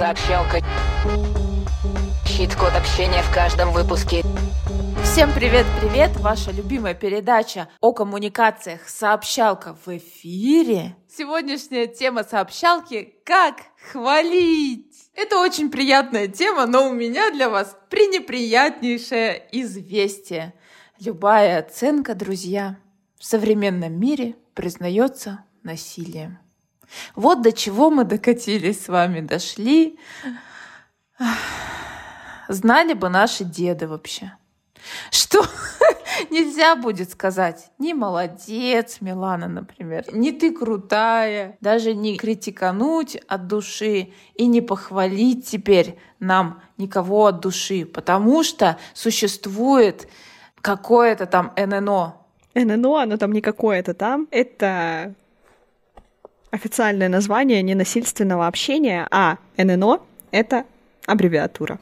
Сообщалка. 0.00 0.60
Щит-код 2.24 2.72
общения 2.74 3.22
в 3.22 3.34
каждом 3.34 3.70
выпуске. 3.70 4.22
Всем 5.04 5.30
привет-привет! 5.34 6.16
Ваша 6.20 6.52
любимая 6.52 6.94
передача 6.94 7.68
о 7.82 7.92
коммуникациях 7.92 8.88
«Сообщалка» 8.88 9.76
в 9.84 9.88
эфире. 9.94 10.96
Сегодняшняя 11.06 11.86
тема 11.86 12.24
сообщалки– 12.24 13.12
как 13.26 13.56
хвалить. 13.92 15.10
Это 15.14 15.38
очень 15.38 15.70
приятная 15.70 16.28
тема, 16.28 16.64
но 16.64 16.88
у 16.88 16.94
меня 16.94 17.30
для 17.30 17.50
вас 17.50 17.76
пренеприятнейшее 17.90 19.48
известие. 19.52 20.54
Любая 20.98 21.58
оценка, 21.58 22.14
друзья, 22.14 22.78
в 23.18 23.26
современном 23.26 24.00
мире 24.00 24.36
признается 24.54 25.44
насилием. 25.62 26.38
Вот 27.14 27.42
до 27.42 27.52
чего 27.52 27.90
мы 27.90 28.04
докатились 28.04 28.84
с 28.84 28.88
вами, 28.88 29.20
дошли. 29.20 29.98
Знали 32.48 32.94
бы 32.94 33.08
наши 33.08 33.44
деды 33.44 33.86
вообще, 33.86 34.32
что 35.10 35.44
нельзя 36.30 36.74
будет 36.74 37.10
сказать 37.10 37.70
ни 37.78 37.92
молодец, 37.92 38.98
Милана, 39.00 39.46
например, 39.46 40.04
ни 40.12 40.32
ты 40.32 40.50
крутая, 40.52 41.56
даже 41.60 41.94
не 41.94 42.16
критикануть 42.16 43.16
от 43.28 43.46
души 43.46 44.12
и 44.34 44.46
не 44.46 44.60
похвалить 44.60 45.46
теперь 45.46 45.96
нам 46.18 46.60
никого 46.76 47.26
от 47.26 47.40
души, 47.40 47.86
потому 47.86 48.42
что 48.42 48.78
существует 48.94 50.08
какое-то 50.60 51.26
там 51.26 51.52
ННО. 51.56 52.16
ННО, 52.54 53.02
оно 53.02 53.16
там 53.16 53.32
не 53.32 53.40
какое-то 53.40 53.94
там. 53.94 54.26
Это 54.30 55.14
официальное 56.50 57.08
название 57.08 57.62
ненасильственного 57.62 58.46
общения, 58.46 59.06
а 59.10 59.38
ННО— 59.56 60.02
это 60.30 60.64
аббревиатура. 61.06 61.78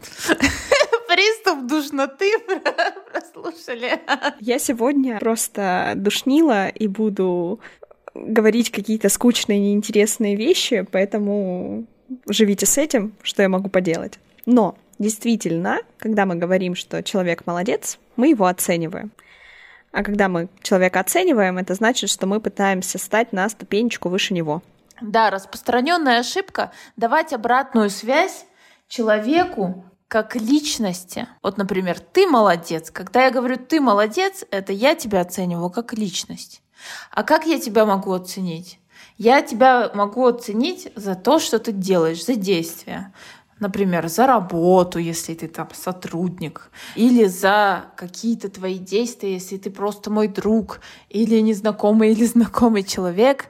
Приступ 1.08 1.66
душноты 1.66 2.30
прослушали. 3.12 3.98
Я 4.40 4.58
сегодня 4.58 5.18
просто 5.18 5.92
душнила 5.96 6.68
и 6.68 6.86
буду 6.86 7.60
говорить 8.14 8.70
какие-то 8.70 9.08
скучные, 9.08 9.58
неинтересные 9.58 10.36
вещи, 10.36 10.86
поэтому 10.90 11.86
живите 12.28 12.66
с 12.66 12.78
этим, 12.78 13.14
что 13.22 13.42
я 13.42 13.48
могу 13.48 13.68
поделать. 13.68 14.18
Но 14.46 14.76
действительно, 14.98 15.80
когда 15.98 16.26
мы 16.26 16.34
говорим, 16.34 16.74
что 16.74 17.02
человек 17.02 17.46
молодец, 17.46 17.98
мы 18.16 18.28
его 18.28 18.46
оцениваем. 18.46 19.10
А 19.92 20.02
когда 20.02 20.28
мы 20.28 20.48
человека 20.62 21.00
оцениваем, 21.00 21.58
это 21.58 21.74
значит, 21.74 22.10
что 22.10 22.26
мы 22.26 22.40
пытаемся 22.40 22.98
стать 22.98 23.32
на 23.32 23.48
ступенечку 23.48 24.08
выше 24.08 24.34
него. 24.34 24.62
Да, 25.00 25.30
распространенная 25.30 26.20
ошибка 26.20 26.72
давать 26.96 27.32
обратную 27.32 27.90
связь 27.90 28.46
человеку 28.88 29.84
как 30.08 30.36
личности. 30.36 31.28
Вот, 31.42 31.58
например, 31.58 32.00
ты 32.00 32.26
молодец. 32.26 32.90
Когда 32.90 33.24
я 33.24 33.30
говорю 33.30 33.56
ты 33.56 33.80
молодец, 33.80 34.44
это 34.50 34.72
я 34.72 34.94
тебя 34.94 35.20
оцениваю 35.20 35.70
как 35.70 35.92
личность. 35.92 36.62
А 37.10 37.22
как 37.22 37.46
я 37.46 37.60
тебя 37.60 37.84
могу 37.84 38.12
оценить? 38.12 38.80
Я 39.16 39.42
тебя 39.42 39.90
могу 39.94 40.26
оценить 40.26 40.92
за 40.94 41.14
то, 41.14 41.38
что 41.38 41.58
ты 41.58 41.72
делаешь, 41.72 42.24
за 42.24 42.36
действия 42.36 43.12
например, 43.60 44.08
за 44.08 44.26
работу, 44.26 44.98
если 44.98 45.34
ты 45.34 45.48
там 45.48 45.68
сотрудник, 45.72 46.70
или 46.94 47.24
за 47.24 47.86
какие-то 47.96 48.48
твои 48.48 48.78
действия, 48.78 49.34
если 49.34 49.56
ты 49.56 49.70
просто 49.70 50.10
мой 50.10 50.28
друг, 50.28 50.80
или 51.08 51.40
незнакомый, 51.40 52.12
или 52.12 52.24
знакомый 52.24 52.82
человек, 52.82 53.46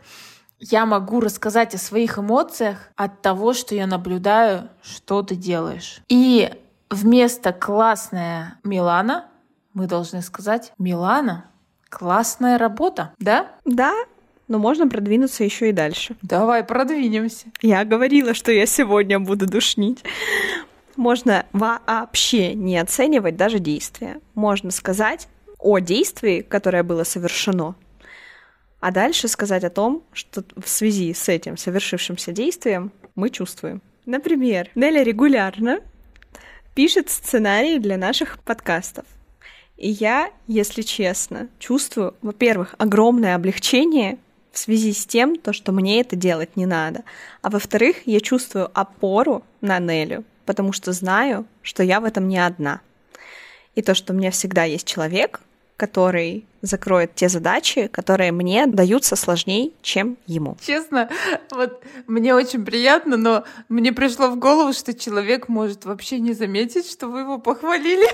я 0.60 0.86
могу 0.86 1.20
рассказать 1.20 1.74
о 1.74 1.78
своих 1.78 2.18
эмоциях 2.18 2.90
от 2.96 3.22
того, 3.22 3.52
что 3.52 3.74
я 3.74 3.86
наблюдаю, 3.86 4.68
что 4.82 5.22
ты 5.22 5.36
делаешь. 5.36 6.02
И 6.08 6.50
вместо 6.90 7.52
классная 7.52 8.58
Милана 8.64 9.26
мы 9.72 9.86
должны 9.86 10.20
сказать 10.22 10.72
Милана, 10.78 11.44
классная 11.88 12.58
работа, 12.58 13.12
да? 13.18 13.52
Да, 13.64 13.94
но 14.48 14.58
можно 14.58 14.88
продвинуться 14.88 15.44
еще 15.44 15.68
и 15.68 15.72
дальше. 15.72 16.16
Давай 16.22 16.64
продвинемся. 16.64 17.46
Я 17.60 17.84
говорила, 17.84 18.34
что 18.34 18.50
я 18.50 18.66
сегодня 18.66 19.20
буду 19.20 19.46
душнить. 19.46 20.02
Можно 20.96 21.46
вообще 21.52 22.54
не 22.54 22.76
оценивать 22.78 23.36
даже 23.36 23.60
действия. 23.60 24.20
Можно 24.34 24.70
сказать 24.70 25.28
о 25.58 25.78
действии, 25.78 26.40
которое 26.40 26.82
было 26.82 27.04
совершено, 27.04 27.74
а 28.80 28.90
дальше 28.90 29.28
сказать 29.28 29.64
о 29.64 29.70
том, 29.70 30.02
что 30.12 30.44
в 30.56 30.68
связи 30.68 31.12
с 31.12 31.28
этим 31.28 31.56
совершившимся 31.56 32.32
действием 32.32 32.92
мы 33.14 33.30
чувствуем. 33.30 33.82
Например, 34.06 34.70
Неля 34.74 35.02
регулярно 35.02 35.80
пишет 36.74 37.10
сценарии 37.10 37.78
для 37.78 37.96
наших 37.96 38.38
подкастов. 38.38 39.04
И 39.76 39.90
я, 39.90 40.30
если 40.46 40.82
честно, 40.82 41.48
чувствую, 41.58 42.14
во-первых, 42.22 42.74
огромное 42.78 43.34
облегчение 43.34 44.18
в 44.52 44.58
связи 44.58 44.92
с 44.92 45.06
тем, 45.06 45.36
то, 45.36 45.52
что 45.52 45.72
мне 45.72 46.00
это 46.00 46.16
делать 46.16 46.56
не 46.56 46.66
надо. 46.66 47.04
А 47.42 47.50
во-вторых, 47.50 47.96
я 48.06 48.20
чувствую 48.20 48.70
опору 48.74 49.44
на 49.60 49.78
Нелю, 49.78 50.24
потому 50.46 50.72
что 50.72 50.92
знаю, 50.92 51.46
что 51.62 51.82
я 51.82 52.00
в 52.00 52.04
этом 52.04 52.28
не 52.28 52.38
одна. 52.38 52.80
И 53.74 53.82
то, 53.82 53.94
что 53.94 54.12
у 54.12 54.16
меня 54.16 54.30
всегда 54.30 54.64
есть 54.64 54.86
человек, 54.86 55.40
который 55.76 56.44
закроет 56.60 57.14
те 57.14 57.28
задачи, 57.28 57.86
которые 57.86 58.32
мне 58.32 58.66
даются 58.66 59.14
сложнее, 59.14 59.70
чем 59.80 60.18
ему. 60.26 60.56
Честно, 60.60 61.08
вот 61.52 61.84
мне 62.08 62.34
очень 62.34 62.64
приятно, 62.64 63.16
но 63.16 63.44
мне 63.68 63.92
пришло 63.92 64.28
в 64.28 64.38
голову, 64.38 64.72
что 64.72 64.92
человек 64.92 65.48
может 65.48 65.84
вообще 65.84 66.18
не 66.18 66.32
заметить, 66.32 66.90
что 66.90 67.06
вы 67.06 67.20
его 67.20 67.38
похвалили. 67.38 68.08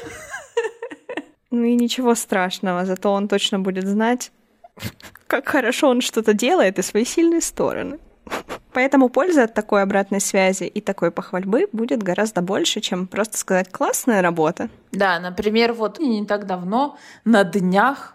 Ну 1.51 1.63
и 1.63 1.75
ничего 1.75 2.15
страшного, 2.15 2.85
зато 2.85 3.13
он 3.13 3.29
точно 3.29 3.61
будет 3.61 3.87
знать, 3.87 4.31
как 5.27 5.49
хорошо 5.49 5.89
он 5.89 6.01
что-то 6.01 6.33
делает 6.33 6.79
и 6.79 6.83
свои 6.83 7.05
сильные 7.05 7.41
стороны. 7.41 7.99
Поэтому 8.73 9.09
польза 9.09 9.45
от 9.45 9.55
такой 9.55 9.83
обратной 9.83 10.21
связи 10.21 10.65
и 10.65 10.81
такой 10.81 11.11
похвальбы 11.11 11.69
будет 11.73 12.03
гораздо 12.03 12.43
больше, 12.43 12.81
чем 12.81 13.07
просто 13.07 13.39
сказать 13.39 13.71
«классная 13.71 14.23
работа». 14.23 14.69
Да, 14.93 15.21
например, 15.21 15.73
вот 15.73 15.99
не 16.01 16.25
так 16.27 16.47
давно, 16.47 16.97
на 17.25 17.45
днях, 17.45 18.15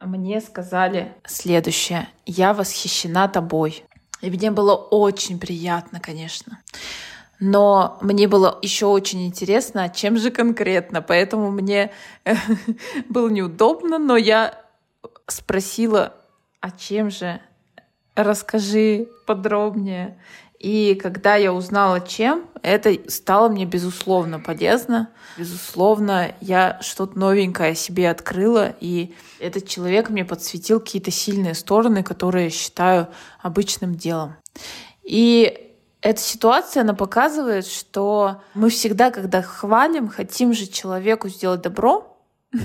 мне 0.00 0.40
сказали 0.40 1.12
следующее. 1.26 2.08
«Я 2.24 2.54
восхищена 2.54 3.28
тобой». 3.28 3.84
И 4.20 4.30
мне 4.30 4.50
было 4.50 4.74
очень 4.74 5.40
приятно, 5.40 5.98
конечно. 5.98 6.60
Но 7.38 7.98
мне 8.02 8.28
было 8.28 8.58
еще 8.60 8.86
очень 8.86 9.26
интересно, 9.26 9.88
чем 9.88 10.18
же 10.18 10.30
конкретно. 10.30 11.00
Поэтому 11.00 11.50
мне 11.50 11.90
было 13.08 13.28
неудобно, 13.28 13.98
но 13.98 14.16
я 14.16 14.54
спросила, 15.26 16.14
а 16.60 16.70
чем 16.70 17.10
же? 17.10 17.40
Расскажи 18.14 19.08
подробнее. 19.26 20.18
И 20.58 20.94
когда 20.94 21.36
я 21.36 21.54
узнала, 21.54 22.00
чем, 22.02 22.46
это 22.62 22.94
стало 23.10 23.48
мне 23.48 23.64
безусловно 23.64 24.38
полезно. 24.38 25.08
Безусловно, 25.38 26.34
я 26.42 26.78
что-то 26.82 27.18
новенькое 27.18 27.74
себе 27.74 28.10
открыла, 28.10 28.74
и 28.78 29.14
этот 29.38 29.66
человек 29.66 30.10
мне 30.10 30.22
подсветил 30.22 30.78
какие-то 30.80 31.10
сильные 31.10 31.54
стороны, 31.54 32.02
которые 32.02 32.44
я 32.44 32.50
считаю 32.50 33.08
обычным 33.40 33.94
делом. 33.94 34.34
И 35.02 35.70
эта 36.02 36.20
ситуация, 36.20 36.82
она 36.82 36.92
показывает, 36.92 37.66
что 37.66 38.42
мы 38.52 38.68
всегда, 38.68 39.10
когда 39.10 39.40
хвалим, 39.40 40.08
хотим 40.08 40.52
же 40.52 40.66
человеку 40.66 41.28
сделать 41.30 41.62
добро. 41.62 42.18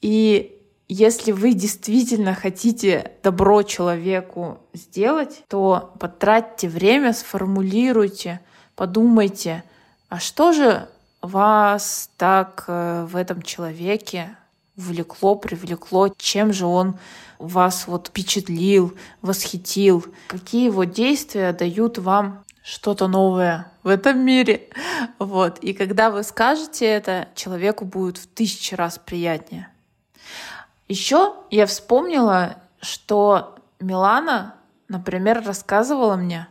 И 0.00 0.59
если 0.92 1.30
вы 1.30 1.52
действительно 1.52 2.34
хотите 2.34 3.12
добро 3.22 3.62
человеку 3.62 4.58
сделать, 4.72 5.44
то 5.48 5.94
потратьте 6.00 6.68
время, 6.68 7.12
сформулируйте, 7.12 8.40
подумайте, 8.74 9.62
а 10.08 10.18
что 10.18 10.52
же 10.52 10.88
вас 11.22 12.10
так 12.16 12.64
э, 12.66 13.06
в 13.08 13.14
этом 13.14 13.42
человеке 13.42 14.36
влекло, 14.74 15.36
привлекло, 15.36 16.08
чем 16.16 16.52
же 16.52 16.66
он 16.66 16.98
вас 17.38 17.86
вот 17.86 18.08
впечатлил, 18.08 18.96
восхитил, 19.22 20.04
какие 20.26 20.64
его 20.64 20.82
действия 20.82 21.52
дают 21.52 21.98
вам 21.98 22.42
что-то 22.64 23.06
новое 23.06 23.70
в 23.84 23.88
этом 23.88 24.18
мире. 24.18 24.70
Вот. 25.20 25.58
И 25.58 25.72
когда 25.72 26.10
вы 26.10 26.24
скажете 26.24 26.84
это, 26.84 27.28
человеку 27.36 27.84
будет 27.84 28.18
в 28.18 28.26
тысячи 28.26 28.74
раз 28.74 28.98
приятнее. 28.98 29.68
Еще 30.90 31.34
я 31.50 31.66
вспомнила, 31.66 32.56
что 32.80 33.54
Милана, 33.78 34.56
например, 34.88 35.40
рассказывала 35.46 36.16
мне, 36.16 36.48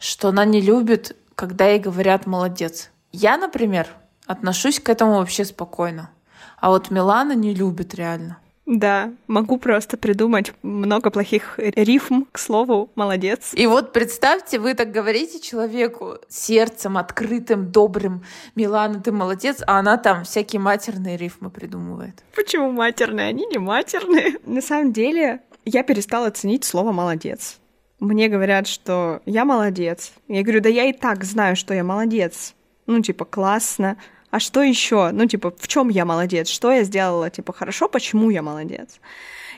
что 0.00 0.30
она 0.30 0.44
не 0.44 0.60
любит, 0.60 1.16
когда 1.36 1.66
ей 1.68 1.78
говорят 1.78 2.26
«молодец». 2.26 2.90
Я, 3.12 3.36
например, 3.36 3.86
отношусь 4.26 4.80
к 4.80 4.88
этому 4.88 5.18
вообще 5.18 5.44
спокойно. 5.44 6.10
А 6.56 6.70
вот 6.70 6.90
Милана 6.90 7.36
не 7.36 7.54
любит 7.54 7.94
реально. 7.94 8.38
Да, 8.68 9.14
могу 9.28 9.56
просто 9.56 9.96
придумать 9.96 10.52
много 10.62 11.10
плохих 11.10 11.54
рифм, 11.56 12.26
к 12.30 12.38
слову, 12.38 12.90
молодец. 12.96 13.52
И 13.54 13.66
вот 13.66 13.94
представьте, 13.94 14.58
вы 14.58 14.74
так 14.74 14.92
говорите 14.92 15.40
человеку 15.40 16.18
сердцем 16.28 16.98
открытым, 16.98 17.72
добрым, 17.72 18.24
Милана, 18.54 19.00
ты 19.00 19.10
молодец, 19.10 19.62
а 19.66 19.78
она 19.78 19.96
там 19.96 20.24
всякие 20.24 20.60
матерные 20.60 21.16
рифмы 21.16 21.48
придумывает. 21.48 22.22
Почему 22.36 22.70
матерные? 22.70 23.28
Они 23.28 23.46
не 23.46 23.56
матерные. 23.56 24.34
На 24.44 24.60
самом 24.60 24.92
деле, 24.92 25.40
я 25.64 25.82
перестала 25.82 26.30
ценить 26.30 26.64
слово 26.64 26.92
«молодец». 26.92 27.56
Мне 28.00 28.28
говорят, 28.28 28.66
что 28.66 29.22
я 29.24 29.46
молодец. 29.46 30.12
Я 30.28 30.42
говорю, 30.42 30.60
да 30.60 30.68
я 30.68 30.84
и 30.84 30.92
так 30.92 31.24
знаю, 31.24 31.56
что 31.56 31.72
я 31.72 31.84
молодец. 31.84 32.54
Ну, 32.86 33.00
типа, 33.00 33.24
классно 33.24 33.96
а 34.30 34.40
что 34.40 34.62
еще? 34.62 35.10
Ну, 35.12 35.26
типа, 35.26 35.52
в 35.58 35.68
чем 35.68 35.88
я 35.88 36.04
молодец? 36.04 36.48
Что 36.48 36.70
я 36.72 36.82
сделала, 36.84 37.30
типа, 37.30 37.52
хорошо, 37.52 37.88
почему 37.88 38.30
я 38.30 38.42
молодец? 38.42 39.00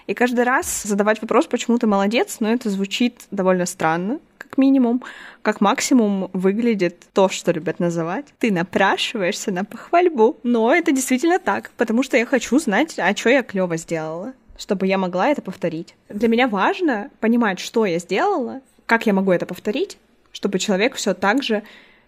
И 0.06 0.14
каждый 0.14 0.44
раз 0.44 0.82
задавать 0.84 1.20
вопрос, 1.22 1.46
почему 1.46 1.78
ты 1.78 1.87
молодец, 1.87 2.37
но 2.40 2.49
ну, 2.49 2.55
это 2.55 2.70
звучит 2.70 3.26
довольно 3.31 3.67
странно, 3.67 4.19
как 4.38 4.58
минимум. 4.58 5.02
Как 5.43 5.61
максимум 5.61 6.31
выглядит 6.32 7.06
то, 7.12 7.28
что 7.28 7.52
любят 7.52 7.78
называть. 7.78 8.26
Ты 8.38 8.52
напрашиваешься 8.52 9.52
на 9.52 9.64
похвальбу. 9.64 10.37
Но 10.43 10.75
это 10.75 10.93
действительно 10.93 11.38
так, 11.38 11.70
потому 11.76 12.02
что 12.02 12.16
я 12.16 12.26
хочу 12.26 12.58
знать, 12.58 12.99
а 12.99 13.14
что 13.16 13.31
я 13.31 13.43
клево 13.43 13.76
сделала 13.76 14.34
чтобы 14.61 14.87
я 14.87 14.99
могла 14.99 15.31
это 15.31 15.40
повторить. 15.40 15.94
Для 16.11 16.28
меня 16.28 16.46
важно 16.46 17.11
понимать, 17.20 17.58
что 17.58 17.87
я 17.87 17.99
сделала, 17.99 18.61
как 18.84 19.06
я 19.06 19.14
могу 19.14 19.32
это 19.32 19.46
повторить, 19.46 19.96
чтобы 20.32 20.58
человек 20.58 20.96
все 20.96 21.14
так 21.14 21.43
же 21.43 21.62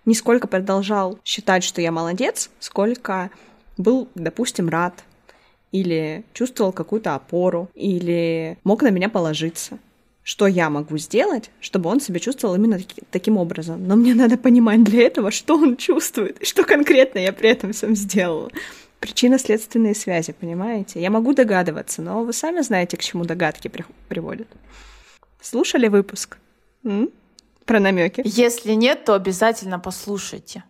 не 0.05 0.15
сколько 0.15 0.47
продолжал 0.49 1.19
считать, 1.25 1.65
что 1.65 1.81
я 1.81 1.93
молодец, 1.93 2.51
сколько 2.61 3.31
был, 3.77 4.09
допустим, 4.15 4.69
рад, 4.69 5.05
или 5.71 6.25
чувствовал 6.35 6.73
какую-то 6.73 7.15
опору, 7.15 7.71
или 7.75 8.59
мог 8.65 8.83
на 8.83 8.89
меня 8.91 9.09
положиться. 9.09 9.79
Что 10.25 10.47
я 10.47 10.71
могу 10.71 10.99
сделать, 10.99 11.51
чтобы 11.61 11.91
он 11.91 12.01
себя 12.01 12.21
чувствовал 12.21 12.55
именно 12.55 12.79
таки, 12.79 13.03
таким 13.11 13.39
образом. 13.39 13.89
Но 13.89 13.97
мне 13.97 14.15
надо 14.15 14.37
понимать 14.37 14.85
для 14.85 15.03
этого, 15.03 15.33
что 15.33 15.57
он 15.57 15.77
чувствует, 15.77 16.47
что 16.47 16.63
конкретно 16.63 17.19
я 17.19 17.33
при 17.33 17.51
этом 17.51 17.73
всем 17.73 17.97
сделала. 17.97 18.51
Причинно-следственные 19.01 19.97
связи, 19.97 20.33
понимаете? 20.33 21.01
Я 21.01 21.11
могу 21.11 21.35
догадываться, 21.35 22.03
но 22.03 22.23
вы 22.23 22.33
сами 22.33 22.61
знаете, 22.61 22.97
к 22.97 23.01
чему 23.03 23.25
догадки 23.25 23.67
при- 23.67 23.85
приводят. 24.09 24.47
Слушали 25.41 25.89
выпуск? 25.89 26.39
М? 26.85 27.11
Про 27.64 27.81
намеки? 27.81 28.23
Если 28.25 28.73
нет, 28.73 29.05
то 29.05 29.14
обязательно 29.14 29.79
послушайте. 29.79 30.64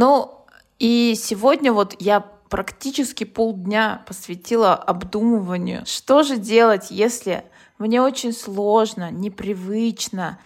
Ну, 0.00 0.46
и 0.78 1.14
сегодня 1.16 1.72
вот 1.72 1.96
я 1.98 2.20
практически 2.20 3.24
полдня 3.24 4.02
посвятила 4.06 4.74
обдумыванию, 4.74 5.84
что 5.86 6.22
же 6.22 6.36
делать, 6.36 6.90
если 6.90 7.44
мне 7.78 8.00
очень 8.00 8.32
сложно, 8.32 9.10
непривычно 9.10 10.38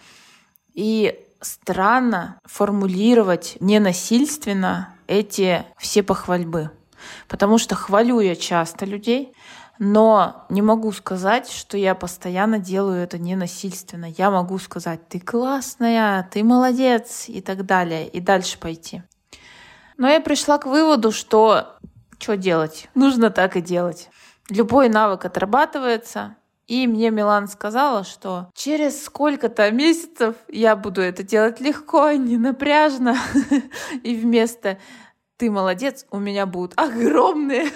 и 0.73 1.19
странно 1.41 2.39
формулировать 2.45 3.57
ненасильственно 3.59 4.95
эти 5.07 5.65
все 5.77 6.03
похвальбы. 6.03 6.71
Потому 7.27 7.57
что 7.57 7.75
хвалю 7.75 8.19
я 8.19 8.35
часто 8.35 8.85
людей, 8.85 9.33
но 9.79 10.45
не 10.49 10.61
могу 10.61 10.91
сказать, 10.91 11.49
что 11.49 11.77
я 11.77 11.95
постоянно 11.95 12.59
делаю 12.59 13.01
это 13.01 13.17
ненасильственно. 13.17 14.05
Я 14.17 14.31
могу 14.31 14.57
сказать, 14.59 15.07
ты 15.07 15.19
классная, 15.19 16.29
ты 16.31 16.43
молодец 16.43 17.25
и 17.27 17.41
так 17.41 17.65
далее, 17.65 18.07
и 18.07 18.19
дальше 18.19 18.59
пойти. 18.59 19.03
Но 19.97 20.07
я 20.07 20.19
пришла 20.19 20.57
к 20.57 20.65
выводу, 20.65 21.11
что 21.11 21.77
что 22.19 22.37
делать? 22.37 22.89
Нужно 22.95 23.31
так 23.31 23.57
и 23.57 23.61
делать. 23.61 24.09
Любой 24.49 24.87
навык 24.89 25.25
отрабатывается, 25.25 26.37
и 26.67 26.87
мне 26.87 27.11
Милан 27.11 27.47
сказала, 27.47 28.03
что 28.03 28.49
через 28.53 29.03
сколько-то 29.03 29.69
месяцев 29.71 30.35
я 30.47 30.75
буду 30.75 31.01
это 31.01 31.23
делать 31.23 31.59
легко, 31.59 32.11
не 32.11 32.37
напряжно. 32.37 33.17
И 34.03 34.15
вместо 34.15 34.77
«ты 35.37 35.51
молодец» 35.51 36.05
у 36.11 36.19
меня 36.19 36.45
будут 36.45 36.73
огромные 36.77 37.69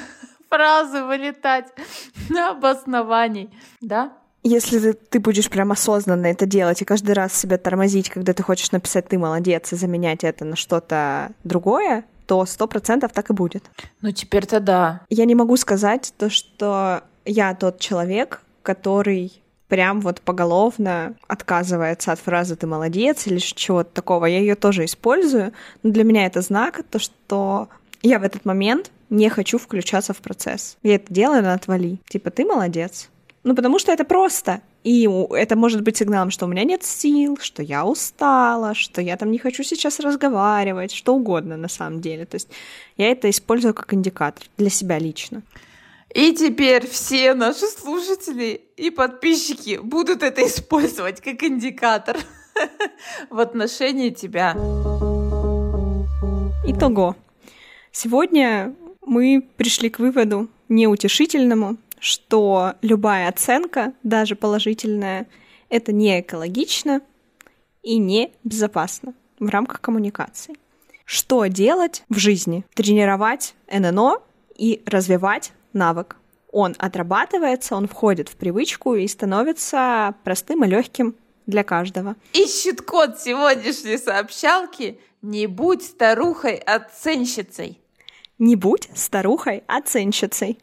фразы 0.49 1.03
вылетать 1.03 1.67
на 2.29 2.51
обоснований, 2.51 3.49
да? 3.81 4.13
Если 4.43 4.79
ты, 4.79 4.93
ты 4.93 5.19
будешь 5.19 5.49
прям 5.49 5.71
осознанно 5.71 6.27
это 6.27 6.45
делать 6.45 6.81
и 6.81 6.85
каждый 6.85 7.11
раз 7.11 7.33
себя 7.33 7.57
тормозить, 7.57 8.09
когда 8.09 8.33
ты 8.33 8.43
хочешь 8.43 8.71
написать 8.71 9.07
«ты 9.07 9.17
молодец» 9.17 9.73
и 9.73 9.75
заменять 9.75 10.23
это 10.23 10.45
на 10.45 10.55
что-то 10.55 11.31
другое, 11.43 12.05
то 12.27 12.45
сто 12.45 12.67
процентов 12.67 13.11
так 13.13 13.29
и 13.29 13.33
будет. 13.33 13.65
Ну, 14.01 14.11
теперь-то 14.11 14.59
да. 14.59 15.01
Я 15.09 15.25
не 15.25 15.35
могу 15.35 15.57
сказать 15.57 16.13
то, 16.17 16.29
что 16.29 17.03
я 17.25 17.53
тот 17.55 17.79
человек, 17.79 18.41
который 18.63 19.41
прям 19.67 19.99
вот 20.01 20.21
поголовно 20.21 21.15
отказывается 21.27 22.11
от 22.11 22.19
фразы 22.19 22.55
«ты 22.55 22.67
молодец» 22.67 23.27
или 23.27 23.39
чего-то 23.39 23.91
такого. 23.91 24.25
Я 24.25 24.39
ее 24.39 24.55
тоже 24.55 24.85
использую, 24.85 25.51
но 25.83 25.91
для 25.91 26.03
меня 26.03 26.25
это 26.25 26.41
знак, 26.41 26.81
то, 26.89 26.99
что 26.99 27.69
я 28.01 28.19
в 28.19 28.23
этот 28.23 28.45
момент 28.45 28.91
не 29.09 29.29
хочу 29.29 29.57
включаться 29.57 30.13
в 30.13 30.17
процесс. 30.17 30.77
Я 30.83 30.95
это 30.95 31.13
делаю 31.13 31.43
на 31.43 31.53
отвали. 31.53 31.99
Типа, 32.09 32.29
ты 32.29 32.45
молодец. 32.45 33.09
Ну, 33.43 33.55
потому 33.55 33.79
что 33.79 33.91
это 33.91 34.03
просто. 34.03 34.61
И 34.83 35.09
это 35.31 35.55
может 35.55 35.81
быть 35.81 35.97
сигналом, 35.97 36.31
что 36.31 36.45
у 36.45 36.49
меня 36.49 36.63
нет 36.63 36.83
сил, 36.83 37.37
что 37.41 37.61
я 37.61 37.85
устала, 37.85 38.73
что 38.73 39.01
я 39.01 39.17
там 39.17 39.31
не 39.31 39.37
хочу 39.37 39.63
сейчас 39.63 39.99
разговаривать, 39.99 40.91
что 40.91 41.15
угодно 41.15 41.57
на 41.57 41.67
самом 41.67 42.01
деле. 42.01 42.25
То 42.25 42.35
есть 42.35 42.49
я 42.97 43.11
это 43.11 43.29
использую 43.29 43.73
как 43.73 43.93
индикатор 43.93 44.45
для 44.57 44.69
себя 44.69 44.99
лично. 44.99 45.43
И 46.13 46.33
теперь 46.33 46.87
все 46.87 47.33
наши 47.33 47.67
слушатели 47.67 48.61
и 48.77 48.89
подписчики 48.89 49.79
будут 49.81 50.23
это 50.23 50.45
использовать 50.45 51.21
как 51.21 51.43
индикатор 51.43 52.17
в 53.29 53.39
отношении 53.39 54.09
тебя. 54.09 54.53
Итого. 56.65 57.15
Сегодня 57.91 58.75
мы 59.07 59.47
пришли 59.57 59.89
к 59.89 59.99
выводу 59.99 60.49
неутешительному, 60.69 61.77
что 61.99 62.73
любая 62.81 63.29
оценка, 63.29 63.93
даже 64.03 64.35
положительная, 64.35 65.27
это 65.69 65.91
не 65.91 66.19
экологично 66.19 67.01
и 67.81 67.97
не 67.97 68.31
безопасно 68.43 69.13
в 69.39 69.49
рамках 69.49 69.81
коммуникации. 69.81 70.55
Что 71.05 71.45
делать 71.45 72.03
в 72.09 72.17
жизни? 72.17 72.65
Тренировать 72.73 73.55
ННО 73.71 74.21
и 74.55 74.83
развивать 74.85 75.53
навык. 75.73 76.17
Он 76.51 76.75
отрабатывается, 76.77 77.75
он 77.75 77.87
входит 77.87 78.29
в 78.29 78.35
привычку 78.35 78.95
и 78.95 79.07
становится 79.07 80.15
простым 80.23 80.65
и 80.65 80.67
легким 80.67 81.15
для 81.45 81.63
каждого. 81.63 82.15
Ищет 82.33 82.81
код 82.81 83.19
сегодняшней 83.19 83.97
сообщалки 83.97 84.99
«Не 85.21 85.47
будь 85.47 85.83
старухой-оценщицей». 85.83 87.79
Не 88.39 88.55
будь 88.55 88.87
старухой-оценщицей. 88.93 90.59